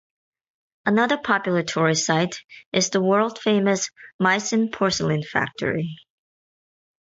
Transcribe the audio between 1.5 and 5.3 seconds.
tourist sight is the world-famous Meissen porcelain